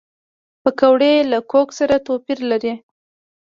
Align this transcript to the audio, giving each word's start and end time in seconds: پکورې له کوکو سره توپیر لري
پکورې 0.63 1.13
له 1.31 1.39
کوکو 1.51 1.77
سره 1.79 1.95
توپیر 2.07 2.39
لري 2.51 2.73